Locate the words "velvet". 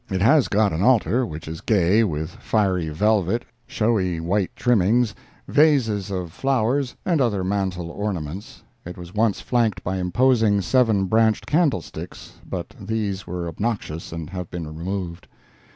2.89-3.45